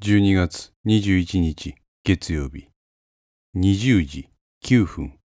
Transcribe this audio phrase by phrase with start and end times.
[0.00, 2.68] 12月21日月曜日。
[3.56, 4.30] 20時
[4.64, 5.18] 9分。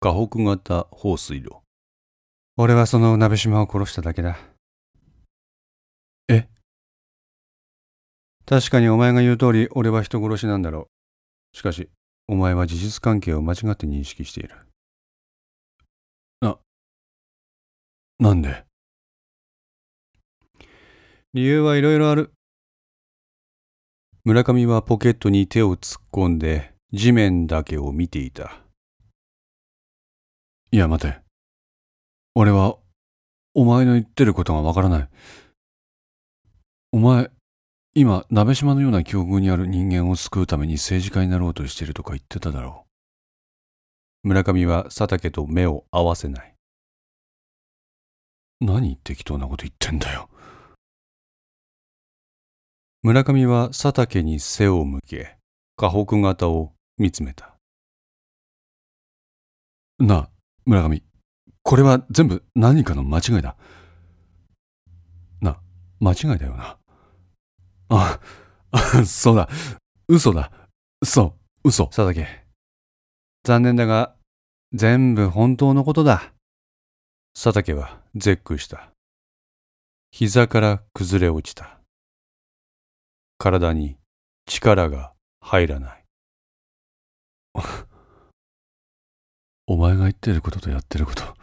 [0.00, 1.58] 河北型放水路。
[2.56, 4.36] 俺はその鍋島を殺しただけだ。
[6.26, 6.48] え？
[8.46, 10.88] 確かにお前が言う通り俺は人殺しなんだろ
[11.54, 11.56] う。
[11.56, 11.88] しかし
[12.26, 14.56] お前は事実関係を間違って認識している。
[16.40, 16.58] な
[18.18, 18.64] なんで？
[21.32, 22.32] 理由はいろいろある
[24.26, 28.58] 村上はポケットに手を突っ込んで地面だけを見ていた。
[30.72, 31.20] いや、待て。
[32.34, 32.76] 俺は、
[33.54, 35.08] お前の言ってることがわからない。
[36.90, 37.30] お前、
[37.94, 42.84] 今、鍋島のような境遇にある人間を救うために政治家になろうとしてるとか言ってただろ
[44.24, 44.28] う。
[44.30, 46.52] 村上は佐竹と目を合わせない。
[48.60, 50.28] 何適当なこと言ってんだよ。
[53.06, 55.36] 村上は佐竹に背を向け、
[55.76, 57.54] 河北型を見つめた。
[60.00, 60.30] なあ、
[60.64, 61.04] 村上。
[61.62, 63.54] これは全部何かの間違いだ。
[65.40, 65.60] な、
[66.00, 66.78] 間違いだよな。
[67.90, 68.18] あ、
[68.72, 69.48] あそうだ。
[70.08, 70.50] 嘘だ。
[71.04, 71.86] そう、嘘。
[71.86, 72.26] 佐竹。
[73.44, 74.16] 残念だが、
[74.72, 76.32] 全部本当のことだ。
[77.34, 78.90] 佐竹は絶句した。
[80.10, 81.75] 膝から崩れ落ちた。
[83.38, 83.98] 体に
[84.46, 86.04] 力が入らない。
[89.66, 91.36] お前が言ってることとやってること、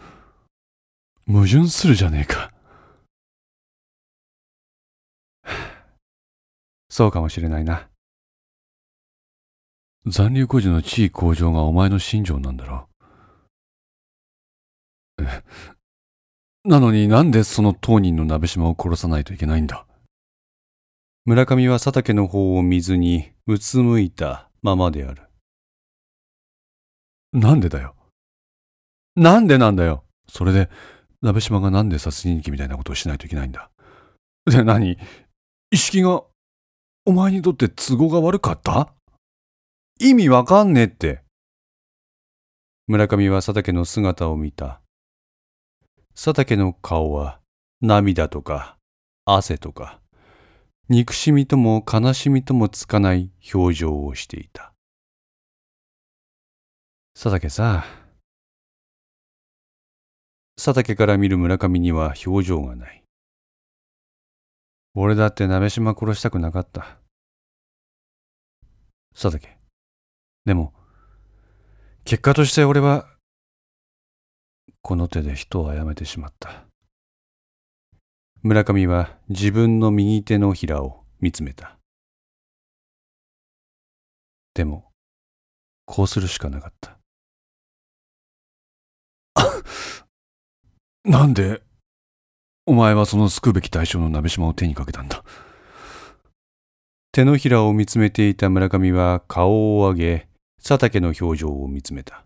[1.27, 2.53] 矛盾するじゃねえか。
[6.89, 7.89] そうかもしれないな。
[10.05, 12.89] 残留孤児の地位向上がお前の信条なんだろ
[15.17, 15.23] う。
[16.69, 19.85] なのになんでその当人の鍋島を殺さないといけないんだ？
[21.25, 25.23] 村上は佐竹の方を見ずにうつむいたままである。
[27.31, 27.95] なんでだよ？
[29.15, 30.03] なんでなんだよ？
[30.27, 30.69] それで、
[31.21, 33.69] 鍋島がなんで殺人鬼みたいなことをしないといけないんだ？
[34.45, 34.97] で、何？
[35.71, 36.23] 意識が、
[37.05, 38.93] お前にとって都合が悪かった？
[40.01, 41.21] 意味わかんねえって。
[42.87, 44.81] 村上は佐竹の姿を見た。
[46.15, 47.39] 佐竹の顔は
[47.79, 48.75] 涙とか
[49.23, 50.01] 汗とか
[50.89, 54.73] 憎しみとも悲しみともつかない表情をしていた。
[57.13, 57.85] 佐竹さ、
[60.57, 63.03] 佐竹から見る村上には表情がない。
[64.93, 66.99] 俺だって鍋島殺したくなかった。
[69.13, 69.57] 佐竹。
[70.45, 70.73] でも、
[72.03, 73.07] 結果として俺は、
[74.81, 76.62] この手で人を殺めてしまった。
[78.45, 81.77] 村上は自分の右手のひらを見つめた。
[84.53, 84.91] でも、
[85.85, 86.97] こうするしかなかった。
[91.09, 91.61] なんで、
[92.65, 95.23] お前はその救うべき対象の鍋島を手にかけたんだ？
[97.13, 100.27] 手のひらを見つめていた村上は顔を上げ、
[100.57, 102.25] 佐竹の表情を見つめた。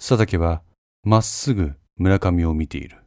[0.00, 0.64] 佐竹は
[1.04, 2.99] まっすぐ村上を見ている。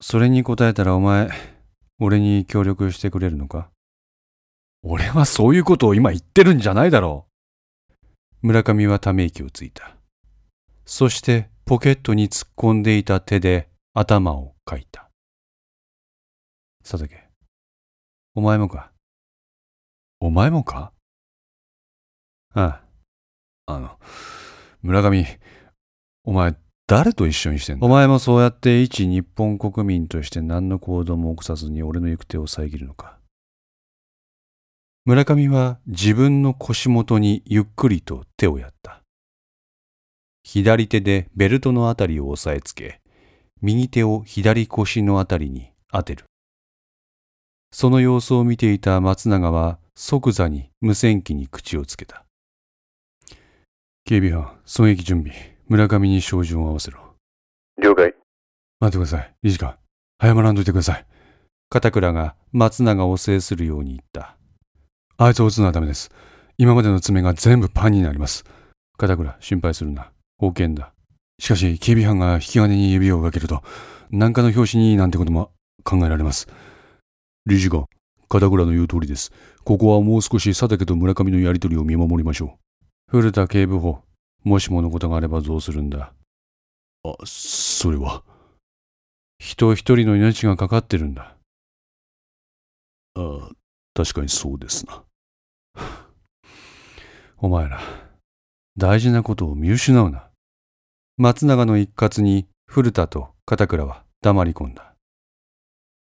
[0.00, 1.30] それに答えたらお前、
[1.98, 3.70] 俺に協力してくれるのか？
[4.82, 7.26] 俺はそういうことを今言ってるんじゃないだろ
[8.42, 8.46] う。
[8.46, 9.96] 村上はため息をついた。
[10.84, 15.10] そしてポケットに突っ込んでいた手で頭をかいた。
[16.84, 17.24] 佐竹、
[18.34, 18.92] お前もか？
[20.20, 20.92] お前もか？
[22.54, 22.82] ああ。
[23.68, 23.98] あの、
[24.82, 25.26] 村上、
[26.22, 26.54] お前
[26.88, 33.18] 誰と一緒にしてんだお前もそうやって一日本国民として何の行動も起こさずに俺の行く手を遮るのか。
[35.04, 39.02] 村上は自分の腰元にゆっくりと手をやった。
[40.44, 43.00] 左手でベルトのあたりを押さえつけ、
[43.60, 46.24] 右手を左腰のあたりに当てる。
[47.72, 52.24] その様子を見ていた松永は即座に無線機に口をつけた。
[54.04, 55.55] 警備班、狙撃準備。
[55.68, 57.00] 村上に照準を合わせろ。
[57.82, 58.14] 了解。
[58.78, 59.34] 待ってください。
[59.42, 59.76] 理事官。
[60.18, 61.06] 早まらんといてください。
[61.68, 64.36] 片倉が松永を制するように言った。
[65.16, 66.10] あいつを撃つのはダメです。
[66.56, 68.44] 今までの爪が全部パンになります。
[68.96, 70.12] 片倉、心配するな。
[70.38, 70.92] 保険だ。
[71.40, 73.62] しかし、警備班が引き金に指をかけると、
[74.10, 75.50] 何かの拍子になんてことも
[75.82, 76.46] 考えられます。
[77.44, 77.86] 理事官、
[78.28, 79.32] 片倉の言う通りです。
[79.64, 82.86] ここはもう少し佐竹と村上のやりとりを見守りましょう。
[83.10, 84.00] 古田警部補、
[84.46, 86.12] もしものことがあればどうするんだ？
[87.02, 88.22] あ、それは。
[89.40, 91.36] 人一人の命がかかってるんだ。
[93.16, 93.50] ああ、
[93.92, 95.02] 確かにそうですな。
[97.38, 97.80] お前ら、
[98.76, 100.30] 大事なことを見失うな。
[101.16, 104.94] 松永の一括に古田と片倉は黙り込んだ。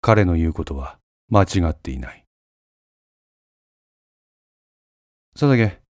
[0.03, 0.99] 彼の言うことは
[1.31, 2.23] 間違っていない。
[5.33, 5.81] 佐竹、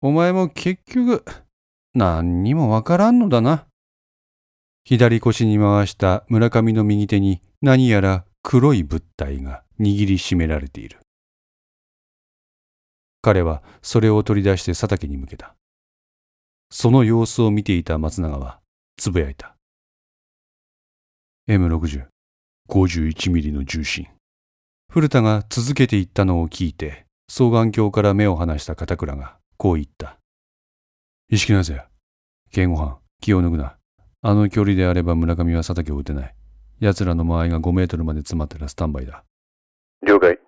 [0.00, 1.24] お前も結局、
[1.96, 3.66] 何にもわからんのだな。
[4.84, 11.00] 左腰に回した村上の右手に何やら黒い物体が握りしめられている。
[13.22, 15.54] 彼はそれを取り出して佐竹に向けた。
[16.70, 18.60] その様子を見ていた松永は
[18.98, 19.56] つぶやいた。
[21.48, 22.08] M60、
[22.68, 24.06] 51ミリの重心。
[24.92, 30.18] 古田が続けていったのを聞いて、双眼鏡から目を離した片倉がこう言った。
[31.28, 31.84] 意識なぜ
[32.52, 33.76] 警護班、気を抜くな。
[34.22, 36.34] あの距離であれば村上は佐竹を撃てない。
[36.78, 39.24] 奴らの間合いが5メートルまで詰まったらスタンバイだ。
[40.06, 40.38] 了解。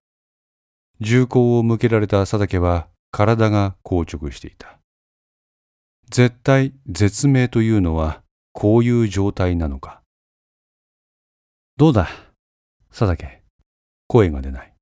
[1.01, 4.79] 銃口を向けられた佐竹は体が硬直していた。
[6.11, 8.23] 絶対絶命というのは
[8.53, 10.03] こういう状態なのか。
[11.77, 12.09] どうだ？
[12.91, 13.43] 佐竹。
[14.07, 14.73] 声が出ない。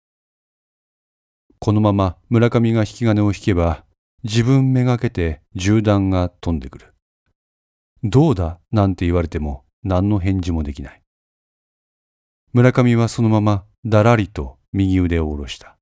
[1.58, 3.85] このまま村上が引き金を引けば
[4.22, 6.94] 自分めがけて銃弾が飛んでくる。
[8.02, 8.58] どうだ？
[8.72, 11.02] なんて言われても何の返事もできない。
[12.52, 15.76] 村上はそのままだらりと右腕を下ろした。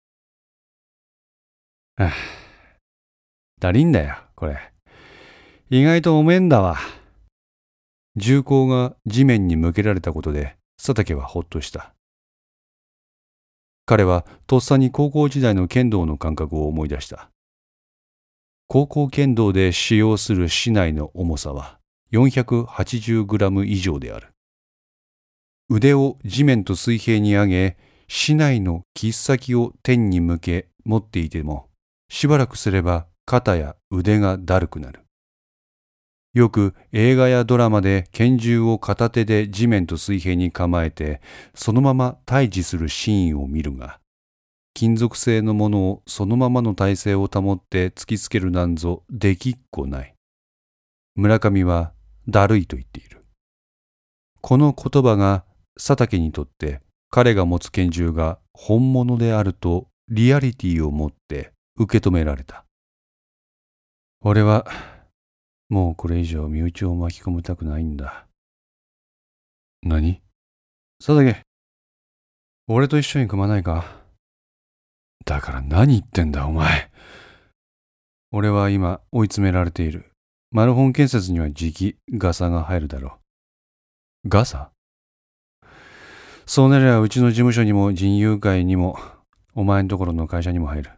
[1.96, 2.12] はあ、
[3.60, 4.58] だりんだよ、これ。
[5.70, 6.76] 意外とおめんだわ。
[8.16, 11.94] 銃口が地面に向けられたことで佐竹はほっとした。
[13.86, 17.30] 彼はとっさに高校時代の剣道の感覚を思い出した。
[18.74, 21.78] 高校剣道で使用する市内の重さは
[22.12, 24.32] 480グラム以上である。
[25.70, 27.76] 腕を地面と水平に上げ、
[28.08, 31.68] 市内の切っ先を天に向け持っていても、
[32.08, 35.02] しばらくすれば肩や腕がだるくなる。
[36.32, 41.20] よく映画やドラマで拳銃を片手で地面と水平に構えて、
[41.54, 44.00] そのまま対峙するシーンを見るが、
[44.74, 50.14] 金属製のものをそのままの体勢を保って突きつけるなんぞできっこない。
[51.14, 51.92] 村上は
[52.28, 53.24] だるいと言っている。
[54.40, 55.44] この言葉が
[55.76, 62.64] 佐竹にとって彼が持つ拳銃が本物であるとリアリティを持って受け止められた。
[64.22, 64.66] 俺は
[65.68, 68.26] もうこれ以上身内を巻き込みたくないんだ。
[69.82, 70.20] 何？
[70.98, 71.42] 佐竹、
[72.66, 74.03] 俺と一緒に組まないか？
[75.24, 76.90] だから何言ってんだお前。
[78.30, 80.10] 俺は今追い詰められている。
[80.50, 83.18] マルホン建設には時期ガサが入るだろ
[84.24, 84.28] う。
[84.28, 84.70] ガサ？
[86.46, 88.98] そうなりゃうちの事務所にも人友会にも
[89.54, 90.90] お前のところの会社にも入る。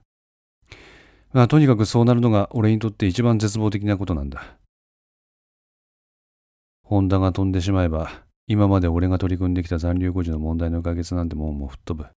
[1.32, 4.56] まあとにかくそうなるのが俺にとって一番絶望的なことなんだ。
[6.82, 8.10] ホンダが飛んでしまえば
[8.46, 12.08] 今まで俺が取り組んできた残留孤児の問題の解決なんてもうもう吹っ飛ぶ。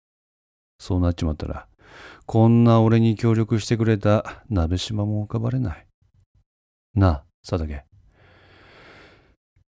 [0.79, 1.67] そうなっちまったら、
[2.25, 5.87] こんな俺に協力してくれた鍋島も浮かばれない。
[6.95, 7.83] なあ、佐竹。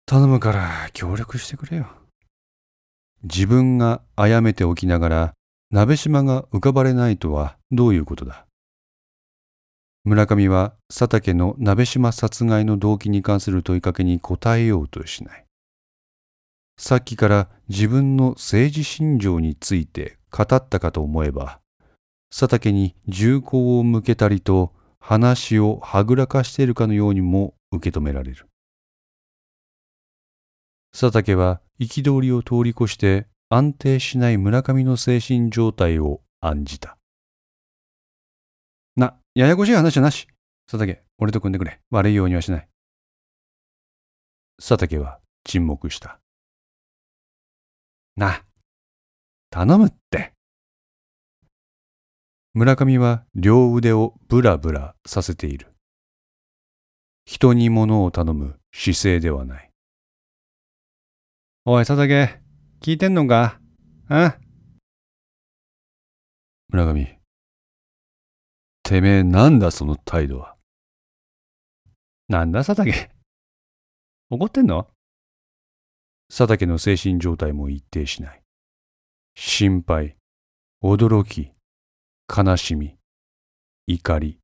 [0.05, 1.87] 頼むから協力してくれよ。
[3.23, 5.33] 自分が殺めておきながら
[5.71, 8.45] 鍋島が浮かばれないとはどういうことだ
[10.07, 15.45] 村上は佐竹の鍋島殺害の動機に関する問いかけに答えようとしない。
[16.79, 21.59] さっきから自分の政治信条について語ったかと思えば、
[22.29, 28.47] 佐竹に銃口を向けたりと話をはぐらかしているかのようにも受け止められる。
[30.91, 36.97] 佐竹は憤りを通り越して安定しない村上の精神状態を案じた。
[38.95, 40.27] な、ややこしい話はなし。
[40.65, 41.79] 佐竹、俺と組んでくれ。
[41.91, 42.67] 悪いようにはしない。
[44.57, 46.19] 佐竹は沈黙した。
[48.15, 48.43] な、
[49.49, 50.33] 頼むって。
[52.57, 55.75] 村上は両腕をブラブラさせている。
[57.23, 59.69] 人に物を頼む姿勢ではない。
[61.65, 62.41] おい、佐竹、
[62.81, 63.59] 聞いてんのか？
[64.09, 64.39] あ
[66.69, 67.19] 村上。
[68.81, 70.55] てめえなんだその態度は？
[72.27, 73.11] なんだ佐竹？
[74.31, 74.87] 怒ってんの？
[76.27, 78.41] 佐竹の精神状態も一定しない。
[79.35, 80.17] 心配、
[80.83, 81.51] 驚き、
[82.35, 82.97] 悲しみ、
[83.87, 84.39] 怒り、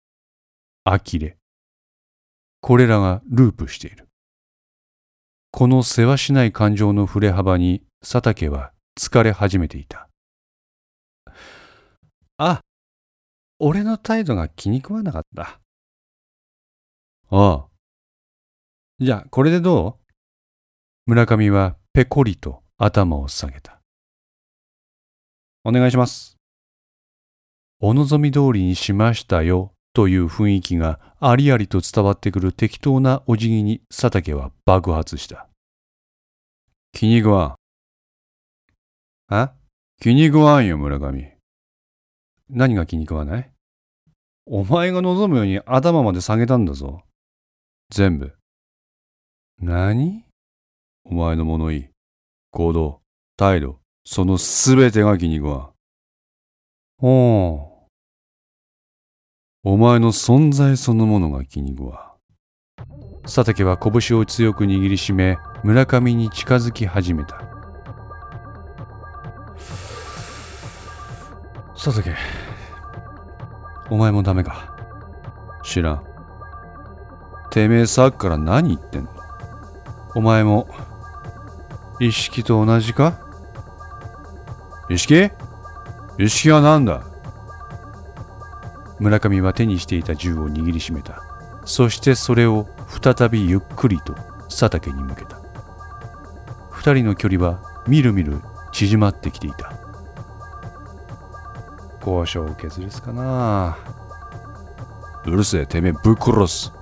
[0.86, 1.38] 呆れ。
[2.62, 4.08] これらがループしている。
[5.52, 10.08] このせわしない感情の振れ幅に佐竹は疲れ始めていた。
[12.38, 12.62] あ、
[13.60, 15.60] 俺の態度が気に食わなかった。
[17.30, 17.68] ああ。
[19.00, 20.14] じゃあ、これでどう？
[21.06, 23.82] 村上はペコリと頭を下げた。
[25.66, 26.33] お願いします。
[27.86, 35.50] お望み通りにしましたよという雰囲気がありありと伝わってくる適当なお辞儀に佐竹は爆発した。
[36.94, 37.58] 気に食わ
[39.30, 39.36] ん。
[39.36, 39.52] あ？
[40.02, 41.36] 気に食わんよ、村上。
[42.50, 43.52] 何が気に食わない？
[44.46, 47.04] お前が望むように頭まで下げたんだぞ。
[47.90, 48.34] 全部。
[49.60, 50.24] 何？
[51.04, 51.90] お前の物言い、
[52.52, 53.02] 行動、
[53.36, 57.06] 態度、そのすべてが気に食わん。
[57.06, 57.73] おう。
[59.66, 62.16] お前の存在そのものが気に食わ。
[63.22, 67.42] 佐竹は拳を強く握りしめ、村上に近づき始めた。
[71.82, 72.14] 佐竹、
[73.90, 74.76] お前もダメか。
[75.64, 76.04] 知らん。
[77.50, 79.12] てめえさっきから何言ってんの？
[80.14, 80.68] お前も、
[82.02, 83.18] 意識と同じか？
[84.90, 85.32] 意識？
[86.20, 87.02] 意識は何だ？
[89.04, 91.22] 村上は手にしていた銃を握りしめた。
[91.66, 95.42] そしてそれを再びゆっくりと佐竹に向けた。
[96.72, 98.40] 二人の距離はみるみる
[98.72, 99.74] 縮まってきていた。
[102.00, 103.78] 交渉を削りすかな
[105.26, 106.74] うるせえ、てめえぶっ殺す。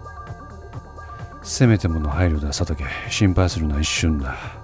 [1.41, 2.85] せめてもの配慮だ、佐竹。
[3.09, 4.60] 心配するのは一瞬だ。